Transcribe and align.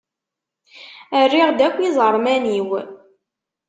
Rriɣ-d 1.31 1.59
akk 1.67 1.77
iẓerman-iw. 1.89 2.69